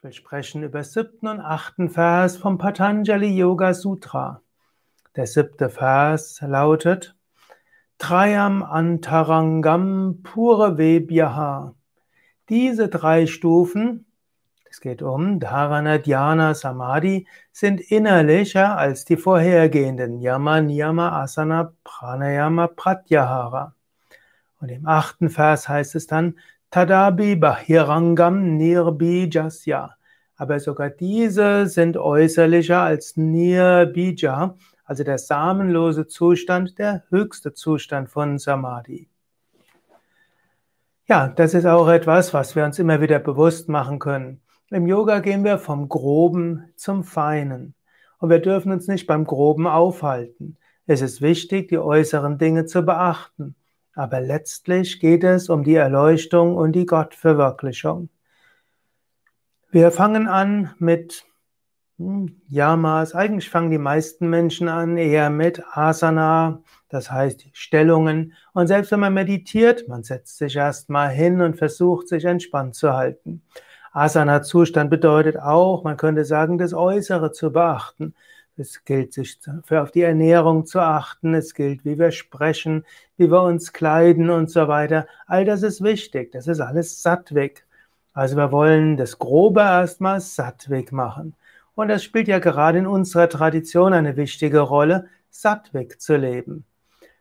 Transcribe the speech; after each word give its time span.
Ich 0.00 0.04
will 0.04 0.12
sprechen 0.14 0.62
über 0.62 0.82
siebten 0.82 1.26
und 1.26 1.40
achten 1.40 1.90
Vers 1.90 2.38
vom 2.38 2.56
Patanjali 2.56 3.36
Yoga 3.36 3.74
Sutra. 3.74 4.40
Der 5.14 5.26
siebte 5.26 5.68
Vers 5.68 6.40
lautet 6.40 7.14
Trayam 7.98 8.62
Antarangam 8.62 10.22
Pure 10.22 10.78
Vebhyaha. 10.78 11.74
Diese 12.48 12.88
drei 12.88 13.26
Stufen, 13.26 14.06
es 14.70 14.80
geht 14.80 15.02
um 15.02 15.38
Dharana, 15.38 15.98
Dhyana, 15.98 16.54
Samadhi, 16.54 17.26
sind 17.52 17.82
innerlicher 17.82 18.78
als 18.78 19.04
die 19.04 19.18
vorhergehenden 19.18 20.18
Yama, 20.18 20.62
Niyama, 20.62 21.20
Asana, 21.20 21.74
Pranayama, 21.84 22.68
Pratyahara. 22.68 23.74
Und 24.62 24.70
im 24.70 24.86
achten 24.86 25.28
Vers 25.28 25.68
heißt 25.68 25.94
es 25.94 26.06
dann 26.06 26.38
Tadabi 26.70 27.34
Bahirangam 27.34 28.56
Nirbijasya. 28.56 29.90
Aber 30.36 30.60
sogar 30.60 30.90
diese 30.90 31.66
sind 31.66 31.96
äußerlicher 31.96 32.80
als 32.80 33.16
Nirbija, 33.16 34.56
also 34.84 35.02
der 35.02 35.18
samenlose 35.18 36.06
Zustand, 36.06 36.78
der 36.78 37.02
höchste 37.10 37.54
Zustand 37.54 38.08
von 38.08 38.38
Samadhi. 38.38 39.08
Ja, 41.08 41.26
das 41.26 41.54
ist 41.54 41.66
auch 41.66 41.88
etwas, 41.88 42.32
was 42.32 42.54
wir 42.54 42.64
uns 42.64 42.78
immer 42.78 43.00
wieder 43.00 43.18
bewusst 43.18 43.68
machen 43.68 43.98
können. 43.98 44.40
Im 44.70 44.86
Yoga 44.86 45.18
gehen 45.18 45.42
wir 45.42 45.58
vom 45.58 45.88
Groben 45.88 46.72
zum 46.76 47.02
Feinen. 47.02 47.74
Und 48.18 48.30
wir 48.30 48.38
dürfen 48.38 48.70
uns 48.70 48.86
nicht 48.86 49.08
beim 49.08 49.24
Groben 49.24 49.66
aufhalten. 49.66 50.56
Es 50.86 51.00
ist 51.00 51.20
wichtig, 51.20 51.68
die 51.68 51.78
äußeren 51.78 52.38
Dinge 52.38 52.66
zu 52.66 52.82
beachten. 52.82 53.56
Aber 53.94 54.20
letztlich 54.20 55.00
geht 55.00 55.24
es 55.24 55.48
um 55.48 55.64
die 55.64 55.74
Erleuchtung 55.74 56.56
und 56.56 56.72
die 56.72 56.86
Gottverwirklichung. 56.86 58.08
Wir 59.70 59.90
fangen 59.90 60.26
an 60.26 60.74
mit 60.78 61.24
hm, 61.98 62.40
Yamas. 62.48 63.14
Eigentlich 63.14 63.50
fangen 63.50 63.70
die 63.70 63.78
meisten 63.78 64.28
Menschen 64.30 64.68
an 64.68 64.96
eher 64.96 65.30
mit 65.30 65.62
Asana, 65.72 66.62
das 66.88 67.10
heißt 67.10 67.48
Stellungen. 67.52 68.32
Und 68.52 68.68
selbst 68.68 68.90
wenn 68.90 69.00
man 69.00 69.14
meditiert, 69.14 69.86
man 69.86 70.02
setzt 70.02 70.38
sich 70.38 70.56
erstmal 70.56 71.10
hin 71.10 71.40
und 71.40 71.56
versucht 71.56 72.08
sich 72.08 72.24
entspannt 72.24 72.74
zu 72.74 72.94
halten. 72.94 73.42
Asana-Zustand 73.92 74.88
bedeutet 74.88 75.38
auch, 75.38 75.84
man 75.84 75.96
könnte 75.96 76.24
sagen, 76.24 76.58
das 76.58 76.72
Äußere 76.74 77.32
zu 77.32 77.52
beachten. 77.52 78.14
Es 78.56 78.84
gilt, 78.84 79.12
sich 79.12 79.38
für 79.64 79.82
auf 79.82 79.90
die 79.90 80.02
Ernährung 80.02 80.66
zu 80.66 80.80
achten. 80.80 81.34
Es 81.34 81.54
gilt, 81.54 81.84
wie 81.84 81.98
wir 81.98 82.10
sprechen, 82.10 82.84
wie 83.16 83.30
wir 83.30 83.42
uns 83.42 83.72
kleiden 83.72 84.30
und 84.30 84.50
so 84.50 84.68
weiter. 84.68 85.06
All 85.26 85.44
das 85.44 85.62
ist 85.62 85.82
wichtig. 85.82 86.32
Das 86.32 86.46
ist 86.46 86.60
alles 86.60 87.02
Sattweg. 87.02 87.64
Also 88.12 88.36
wir 88.36 88.52
wollen 88.52 88.96
das 88.96 89.18
Grobe 89.18 89.60
erstmal 89.60 90.20
Sattweg 90.20 90.92
machen. 90.92 91.34
Und 91.74 91.88
das 91.88 92.04
spielt 92.04 92.28
ja 92.28 92.38
gerade 92.38 92.78
in 92.78 92.86
unserer 92.86 93.28
Tradition 93.28 93.92
eine 93.92 94.16
wichtige 94.16 94.60
Rolle, 94.60 95.06
Sattweg 95.30 96.00
zu 96.00 96.16
leben. 96.16 96.64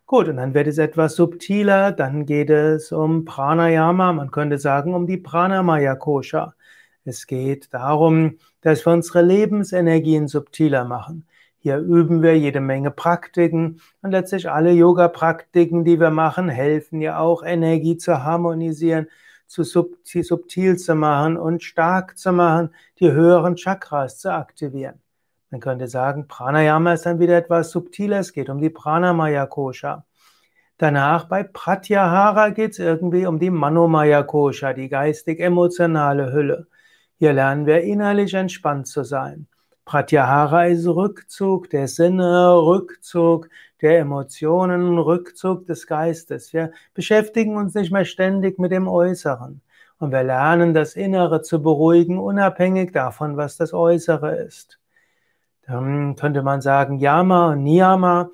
Gut, 0.06 0.28
und 0.28 0.38
dann 0.38 0.56
wird 0.56 0.68
es 0.68 0.80
etwas 0.80 1.16
subtiler, 1.16 1.92
dann 1.92 2.26
geht 2.26 2.50
es 2.50 2.92
um 2.92 3.26
Pranayama, 3.26 4.12
man 4.12 4.32
könnte 4.32 4.58
sagen 4.58 4.96
um 4.96 5.06
die 5.06 5.18
Pranamaya 5.18 5.96
Kosha. 5.96 6.56
Es 7.06 7.28
geht 7.28 7.74
darum, 7.74 8.38
dass 8.62 8.86
wir 8.86 8.94
unsere 8.94 9.22
Lebensenergien 9.22 10.28
subtiler 10.28 10.86
machen. 10.86 11.28
Hier 11.62 11.78
üben 11.78 12.22
wir 12.22 12.38
jede 12.38 12.62
Menge 12.62 12.92
Praktiken 12.92 13.82
und 14.02 14.12
letztlich 14.12 14.50
alle 14.50 14.72
Yoga-Praktiken, 14.72 15.84
die 15.84 16.00
wir 16.00 16.10
machen, 16.10 16.48
helfen 16.48 17.02
ja 17.02 17.20
auch, 17.20 17.44
Energie 17.44 17.98
zu 17.98 18.24
harmonisieren, 18.24 19.08
zu 19.46 19.64
subtil 19.64 20.78
zu 20.78 20.96
machen 20.96 21.36
und 21.36 21.64
stark 21.64 22.18
zu 22.18 22.32
machen, 22.32 22.70
die 23.00 23.12
höheren 23.12 23.56
Chakras 23.56 24.20
zu 24.20 24.32
aktivieren. 24.32 25.02
Man 25.50 25.60
könnte 25.60 25.88
sagen, 25.88 26.28
Pranayama 26.28 26.94
ist 26.94 27.06
dann 27.06 27.20
wieder 27.20 27.38
etwas 27.38 27.72
subtiler, 27.72 28.20
es 28.20 28.32
geht 28.32 28.50
um 28.50 28.62
die 28.62 28.70
Pranamaya 28.70 29.48
Kosha. 29.48 30.06
Danach 30.78 31.26
bei 31.26 31.44
Pratyahara 31.44 32.52
geht 32.52 32.72
es 32.72 32.80
irgendwie 32.80 33.26
um 33.26 33.40
die 33.40 33.50
Manomaya 33.50 34.24
Kosha, 34.24 34.74
die 34.74 34.88
geistig-emotionale 34.88 36.32
Hülle. 36.32 36.68
Hier 37.20 37.34
lernen 37.34 37.66
wir 37.66 37.82
innerlich 37.82 38.34
entspannt 38.34 38.88
zu 38.88 39.04
sein. 39.04 39.46
Pratyahara 39.84 40.68
ist 40.68 40.88
Rückzug 40.88 41.70
der 41.70 41.90
Sinne, 41.90 42.56
Rückzug 42.56 43.50
der 43.82 44.00
Emotionen, 44.00 44.98
Rückzug 44.98 45.66
des 45.66 45.86
Geistes. 45.86 46.54
Wir 46.54 46.72
beschäftigen 46.94 47.58
uns 47.58 47.74
nicht 47.74 47.92
mehr 47.92 48.06
ständig 48.06 48.58
mit 48.58 48.72
dem 48.72 48.88
Äußeren. 48.88 49.60
Und 49.98 50.12
wir 50.14 50.24
lernen 50.24 50.74
das 50.74 50.96
Innere 50.96 51.42
zu 51.42 51.62
beruhigen, 51.62 52.20
unabhängig 52.20 52.94
davon, 52.94 53.36
was 53.36 53.58
das 53.58 53.74
Äußere 53.74 54.36
ist. 54.36 54.80
Dann 55.64 56.16
könnte 56.16 56.42
man 56.42 56.62
sagen, 56.62 57.00
Yama 57.00 57.52
und 57.52 57.64
Niyama 57.64 58.30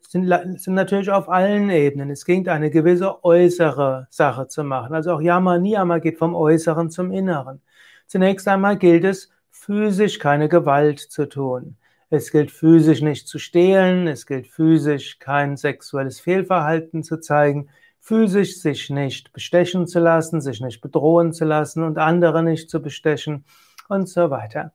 sind, 0.00 0.32
sind 0.58 0.74
natürlich 0.74 1.10
auf 1.10 1.28
allen 1.28 1.68
Ebenen. 1.68 2.08
Es 2.08 2.24
gilt 2.24 2.48
eine 2.48 2.70
gewisse 2.70 3.22
äußere 3.22 4.06
Sache 4.08 4.48
zu 4.48 4.64
machen. 4.64 4.94
Also 4.94 5.12
auch 5.12 5.20
Yama 5.20 5.56
und 5.56 5.62
Niyama 5.62 5.98
geht 5.98 6.16
vom 6.16 6.34
Äußeren 6.34 6.88
zum 6.88 7.10
Inneren. 7.10 7.60
Zunächst 8.06 8.46
einmal 8.48 8.76
gilt 8.78 9.04
es, 9.04 9.30
physisch 9.50 10.18
keine 10.18 10.48
Gewalt 10.48 11.00
zu 11.00 11.28
tun. 11.28 11.76
Es 12.10 12.30
gilt 12.30 12.50
physisch 12.50 13.00
nicht 13.00 13.26
zu 13.26 13.38
stehlen, 13.38 14.06
es 14.06 14.26
gilt 14.26 14.46
physisch 14.46 15.18
kein 15.18 15.56
sexuelles 15.56 16.20
Fehlverhalten 16.20 17.02
zu 17.02 17.18
zeigen, 17.18 17.70
physisch 17.98 18.60
sich 18.60 18.90
nicht 18.90 19.32
bestechen 19.32 19.86
zu 19.86 19.98
lassen, 19.98 20.40
sich 20.40 20.60
nicht 20.60 20.80
bedrohen 20.80 21.32
zu 21.32 21.44
lassen 21.44 21.82
und 21.82 21.98
andere 21.98 22.42
nicht 22.42 22.68
zu 22.68 22.82
bestechen 22.82 23.44
und 23.88 24.08
so 24.08 24.30
weiter. 24.30 24.72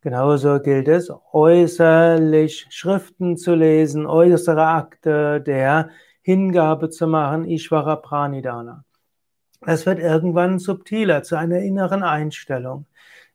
Genauso 0.00 0.60
gilt 0.60 0.88
es, 0.88 1.10
äußerlich 1.32 2.66
Schriften 2.68 3.38
zu 3.38 3.54
lesen, 3.54 4.06
äußere 4.06 4.66
Akte 4.66 5.40
der 5.40 5.88
Hingabe 6.20 6.90
zu 6.90 7.06
machen, 7.06 7.46
Ishvara 7.46 7.96
Pranidana. 7.96 8.84
Es 9.66 9.86
wird 9.86 9.98
irgendwann 9.98 10.58
subtiler 10.58 11.22
zu 11.22 11.36
einer 11.36 11.58
inneren 11.58 12.02
Einstellung. 12.02 12.86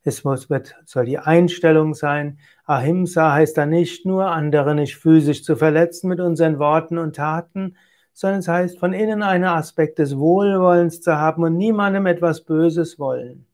Es 0.04 0.24
muss, 0.24 0.50
wird, 0.50 0.76
soll 0.86 1.06
die 1.06 1.18
Einstellung 1.18 1.94
sein. 1.94 2.40
Ahimsa 2.66 3.34
heißt 3.34 3.58
da 3.58 3.66
nicht 3.66 4.06
nur, 4.06 4.28
andere 4.28 4.76
nicht 4.76 4.96
physisch 4.96 5.44
zu 5.44 5.56
verletzen 5.56 6.08
mit 6.08 6.20
unseren 6.20 6.60
Worten 6.60 6.98
und 6.98 7.16
Taten, 7.16 7.76
sondern 8.14 8.40
es 8.40 8.48
heißt, 8.48 8.80
von 8.80 8.94
innen 8.94 9.24
einen 9.24 9.46
Aspekt 9.46 10.00
des 10.00 10.18
Wohlwollens 10.18 11.02
zu 11.02 11.18
haben 11.18 11.44
und 11.44 11.58
niemandem 11.58 12.06
etwas 12.06 12.42
Böses 12.42 13.00
wollen. 13.00 13.46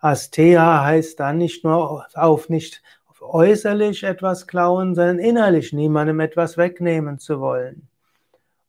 Astea 0.00 0.84
heißt 0.84 1.18
dann 1.18 1.38
nicht 1.38 1.64
nur 1.64 2.06
auf 2.14 2.48
nicht 2.48 2.82
äußerlich 3.20 4.04
etwas 4.04 4.46
klauen, 4.46 4.94
sondern 4.94 5.18
innerlich 5.18 5.72
niemandem 5.72 6.20
etwas 6.20 6.56
wegnehmen 6.56 7.18
zu 7.18 7.40
wollen. 7.40 7.88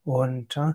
Und, 0.06 0.58
äh, 0.58 0.74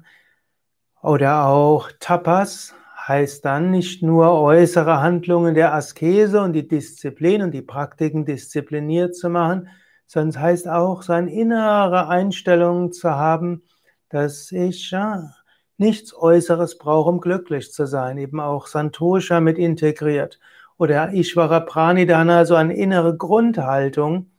oder 1.05 1.45
auch 1.45 1.91
Tapas 2.01 2.75
heißt 2.97 3.45
dann 3.45 3.71
nicht 3.71 4.03
nur 4.03 4.41
äußere 4.41 5.03
Handlungen 5.03 5.55
der 5.55 5.75
Askese 5.75 6.41
und 6.41 6.55
die 6.55 6.67
Disziplin 6.67 7.43
und 7.43 7.51
die 7.51 7.61
Praktiken 7.61 8.25
diszipliniert 8.25 9.15
zu 9.15 9.29
machen, 9.29 9.69
sondern 10.07 10.31
es 10.31 10.39
heißt 10.39 10.69
auch, 10.69 11.03
seine 11.03 11.31
innere 11.31 12.09
Einstellung 12.09 12.91
zu 12.91 13.11
haben, 13.11 13.65
dass 14.09 14.51
ich 14.51 14.93
ja, 14.93 15.31
nichts 15.77 16.17
Äußeres 16.17 16.79
brauche, 16.79 17.11
um 17.11 17.21
glücklich 17.21 17.71
zu 17.71 17.87
sein. 17.87 18.17
Eben 18.17 18.41
auch 18.41 18.67
Santosha 18.67 19.41
mit 19.41 19.59
integriert. 19.59 20.41
Oder 20.79 21.13
Ishvara 21.13 21.61
Pranidhana, 21.61 22.47
so 22.47 22.55
eine 22.55 22.77
innere 22.77 23.15
Grundhaltung 23.15 24.31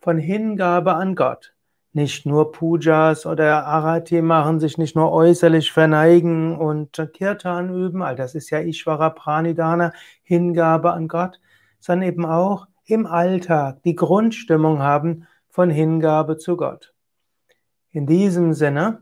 von 0.00 0.16
Hingabe 0.16 0.94
an 0.94 1.14
Gott 1.14 1.52
nicht 1.92 2.24
nur 2.24 2.52
Pujas 2.52 3.26
oder 3.26 3.66
Arati 3.66 4.22
machen, 4.22 4.60
sich 4.60 4.78
nicht 4.78 4.94
nur 4.94 5.10
äußerlich 5.12 5.72
verneigen 5.72 6.56
und 6.56 7.10
Kirtan 7.12 7.74
üben, 7.74 8.02
all 8.02 8.14
das 8.14 8.34
ist 8.34 8.50
ja 8.50 8.60
Ishvara 8.60 9.10
Pranidhana, 9.10 9.92
Hingabe 10.22 10.92
an 10.92 11.08
Gott, 11.08 11.40
sondern 11.80 12.08
eben 12.08 12.24
auch 12.24 12.66
im 12.84 13.06
Alltag 13.06 13.82
die 13.82 13.96
Grundstimmung 13.96 14.80
haben 14.80 15.26
von 15.48 15.70
Hingabe 15.70 16.36
zu 16.36 16.56
Gott. 16.56 16.94
In 17.90 18.06
diesem 18.06 18.52
Sinne 18.52 19.00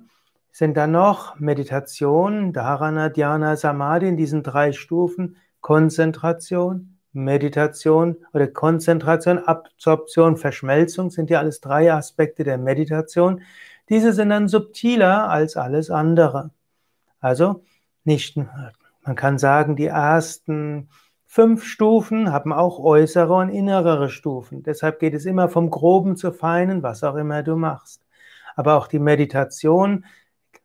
sind 0.51 0.77
dann 0.77 0.93
noch 0.93 1.39
Meditation, 1.39 2.53
Dharana, 2.53 3.11
Dhyana, 3.11 3.57
Samadhi 3.57 4.09
in 4.09 4.17
diesen 4.17 4.43
drei 4.43 4.73
Stufen, 4.73 5.37
Konzentration, 5.61 6.98
Meditation 7.13 8.17
oder 8.33 8.47
Konzentration, 8.49 9.39
Absorption, 9.39 10.37
Verschmelzung 10.37 11.11
sind 11.11 11.31
ja 11.31 11.39
alles 11.39 11.61
drei 11.61 11.93
Aspekte 11.93 12.45
der 12.45 12.59
Meditation. 12.59 13.43
Diese 13.89 14.13
sind 14.13 14.31
dann 14.31 14.49
subtiler 14.49 15.31
als 15.31 15.57
alles 15.57 15.91
andere. 15.91 16.51
Also 17.21 17.65
nicht, 18.05 18.37
man 18.37 19.17
kann 19.17 19.39
sagen, 19.39 19.77
die 19.77 19.87
ersten 19.87 20.89
fünf 21.27 21.65
Stufen 21.65 22.33
haben 22.33 22.53
auch 22.53 22.79
äußere 22.79 23.35
und 23.35 23.51
innere 23.51 24.09
Stufen. 24.09 24.63
Deshalb 24.63 24.99
geht 24.99 25.15
es 25.15 25.27
immer 25.27 25.49
vom 25.49 25.71
Groben 25.71 26.17
zu 26.17 26.33
Feinen, 26.33 26.83
was 26.83 27.05
auch 27.05 27.17
immer 27.17 27.43
du 27.43 27.57
machst. 27.57 28.03
Aber 28.57 28.77
auch 28.77 28.89
die 28.89 28.99
Meditation 28.99 30.05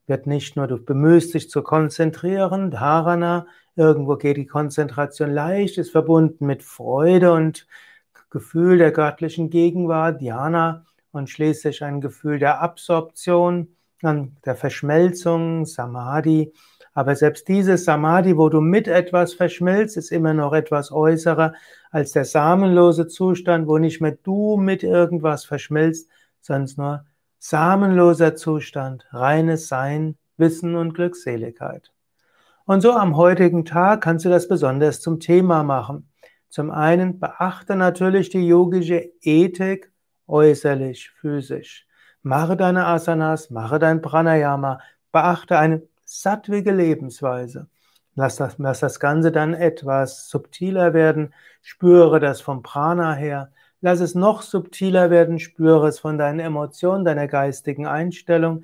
wird 0.08 0.28
nicht 0.28 0.56
nur, 0.56 0.68
du 0.68 0.78
bemühst 0.78 1.34
dich 1.34 1.50
zu 1.50 1.62
konzentrieren, 1.62 2.72
Dharana, 2.72 3.48
irgendwo 3.76 4.18
geht 4.18 4.38
die 4.38 4.46
Konzentration 4.46 5.32
leicht, 5.32 5.78
ist 5.78 5.92
verbunden 5.92 6.46
mit 6.46 6.64
Freude 6.64 7.34
und 7.34 7.68
Gefühl 8.30 8.80
der 8.80 8.92
göttlichen 8.92 9.50
Gegenwart, 9.50 10.22
Dhyana, 10.22 10.86
und 11.12 11.30
schließlich 11.30 11.84
ein 11.84 12.02
Gefühl 12.02 12.40
der 12.40 12.62
Absorption, 12.62 13.76
der 14.02 14.56
Verschmelzung, 14.56 15.66
Samadhi. 15.66 16.52
Aber 16.94 17.16
selbst 17.16 17.48
dieses 17.48 17.86
Samadhi, 17.86 18.38
wo 18.38 18.50
du 18.50 18.60
mit 18.62 18.88
etwas 18.88 19.34
verschmilzt, 19.34 19.96
ist 19.96 20.12
immer 20.12 20.34
noch 20.34 20.54
etwas 20.54 20.92
äußerer 20.92 21.54
als 21.92 22.12
der 22.12 22.26
samenlose 22.26 23.08
Zustand, 23.08 23.68
wo 23.68 23.78
nicht 23.78 24.02
mehr 24.02 24.18
du 24.24 24.58
mit 24.58 24.84
irgendwas 24.84 25.46
verschmilzt, 25.46 26.10
sondern 26.42 26.74
nur 26.78 27.06
samenloser 27.44 28.38
Zustand, 28.38 29.06
reines 29.12 29.68
Sein, 29.68 30.16
Wissen 30.38 30.78
und 30.78 30.94
Glückseligkeit. 30.94 31.92
Und 32.64 32.80
so 32.80 32.94
am 32.94 33.18
heutigen 33.18 33.66
Tag 33.66 34.00
kannst 34.00 34.24
du 34.24 34.30
das 34.30 34.48
besonders 34.48 35.02
zum 35.02 35.20
Thema 35.20 35.62
machen. 35.62 36.10
Zum 36.48 36.72
einen 36.72 37.20
beachte 37.20 37.76
natürlich 37.76 38.30
die 38.30 38.48
yogische 38.48 39.12
Ethik 39.22 39.92
äußerlich, 40.26 41.12
physisch. 41.20 41.86
Mache 42.22 42.56
deine 42.56 42.86
Asanas, 42.86 43.50
mache 43.50 43.78
dein 43.78 44.02
Pranayama, 44.02 44.80
beachte 45.12 45.60
eine 45.60 45.84
sattwige 46.06 46.72
Lebensweise. 46.72 47.68
Lass 48.16 48.38
das, 48.38 48.58
lass 48.58 48.80
das 48.80 49.02
Ganze 49.02 49.34
dann 49.34 49.54
etwas 49.54 50.30
subtiler 50.30 50.94
werden, 50.94 51.34
spüre 51.62 52.22
das 52.22 52.40
vom 52.40 52.64
Prana 52.64 53.14
her, 53.16 53.52
lass 53.84 54.00
es 54.00 54.16
noch 54.16 54.44
subtiler 54.44 55.10
werden, 55.10 55.40
spüre 55.40 55.90
es 55.90 56.00
von 56.00 56.18
deinen 56.18 56.40
Emotionen, 56.40 57.04
deiner 57.04 57.28
geistigen 57.28 57.86
Einstellung, 57.86 58.64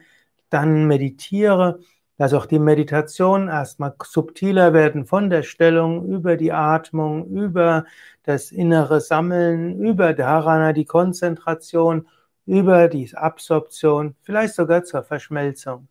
dann 0.49 0.87
meditiere, 0.87 1.79
lass 2.17 2.33
auch 2.33 2.45
die 2.45 2.57
Meditation 2.59 3.49
erstmal 3.49 3.95
subtiler 4.01 4.73
werden 4.73 5.05
von 5.05 5.29
der 5.29 5.43
Stellung 5.43 6.05
über 6.05 6.37
die 6.37 6.53
Atmung, 6.53 7.27
über 7.27 7.85
das 8.23 8.51
innere 8.51 9.01
Sammeln, 9.01 9.79
über 9.81 10.13
Dharana, 10.13 10.71
die 10.71 10.85
Konzentration, 10.85 12.07
über 12.45 12.87
die 12.87 13.13
Absorption, 13.13 14.15
vielleicht 14.21 14.55
sogar 14.55 14.85
zur 14.85 15.03
Verschmelzung. 15.03 15.89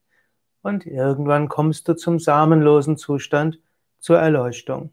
Und 0.62 0.86
irgendwann 0.86 1.48
kommst 1.48 1.86
du 1.88 1.94
zum 1.94 2.19
samenlosen 2.19 2.96
Zustand, 2.96 3.60
zur 4.00 4.19
Erleuchtung. 4.19 4.92